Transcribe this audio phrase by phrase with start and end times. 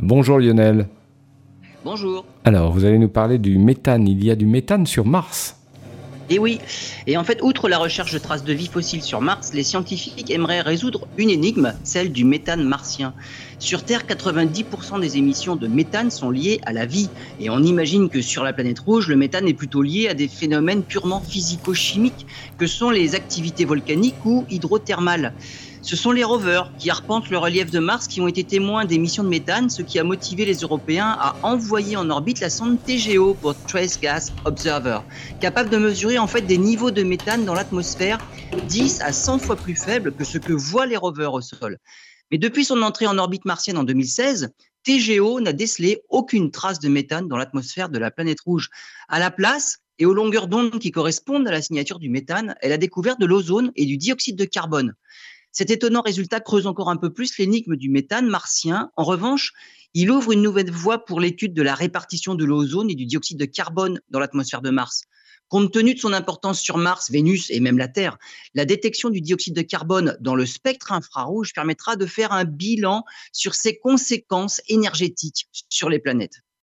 [0.00, 0.88] Bonjour Lionel.
[1.84, 2.24] Bonjour.
[2.44, 4.08] Alors, vous allez nous parler du méthane.
[4.08, 5.56] Il y a du méthane sur Mars.
[6.28, 6.58] Et oui,
[7.06, 10.28] et en fait, outre la recherche de traces de vie fossile sur Mars, les scientifiques
[10.28, 13.14] aimeraient résoudre une énigme, celle du méthane martien.
[13.60, 18.08] Sur Terre, 90% des émissions de méthane sont liées à la vie, et on imagine
[18.08, 22.26] que sur la planète rouge, le méthane est plutôt lié à des phénomènes purement physico-chimiques,
[22.58, 25.32] que sont les activités volcaniques ou hydrothermales.
[25.86, 29.22] Ce sont les rovers qui arpentent le relief de Mars qui ont été témoins d'émissions
[29.22, 33.34] de méthane, ce qui a motivé les Européens à envoyer en orbite la sonde TGO
[33.34, 34.98] pour Trace Gas Observer,
[35.38, 38.18] capable de mesurer en fait des niveaux de méthane dans l'atmosphère
[38.68, 41.78] 10 à 100 fois plus faibles que ce que voient les rovers au sol.
[42.32, 44.50] Mais depuis son entrée en orbite martienne en 2016,
[44.82, 48.70] TGO n'a décelé aucune trace de méthane dans l'atmosphère de la planète rouge.
[49.06, 52.72] À la place, et aux longueurs d'onde qui correspondent à la signature du méthane, elle
[52.72, 54.94] a découvert de l'ozone et du dioxyde de carbone.
[55.58, 58.90] Cet étonnant résultat creuse encore un peu plus l'énigme du méthane martien.
[58.94, 59.54] En revanche,
[59.94, 63.38] il ouvre une nouvelle voie pour l'étude de la répartition de l'ozone et du dioxyde
[63.38, 65.04] de carbone dans l'atmosphère de Mars.
[65.48, 68.18] Compte tenu de son importance sur Mars, Vénus et même la Terre,
[68.52, 73.04] la détection du dioxyde de carbone dans le spectre infrarouge permettra de faire un bilan
[73.32, 76.42] sur ses conséquences énergétiques sur les planètes.